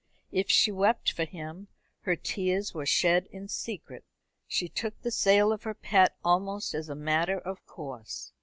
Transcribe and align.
If 0.31 0.49
she 0.49 0.71
wept 0.71 1.11
for 1.11 1.25
him, 1.25 1.67
her 2.05 2.15
tears 2.15 2.73
were 2.73 2.87
shed 2.87 3.27
in 3.29 3.47
secret. 3.47 4.03
She 4.47 4.67
took 4.67 4.99
the 5.03 5.11
sale 5.11 5.53
of 5.53 5.61
her 5.61 5.75
pet 5.75 6.17
almost 6.25 6.73
as 6.73 6.89
a 6.89 6.95
matter 6.95 7.37
of 7.37 7.63
course. 7.67 8.31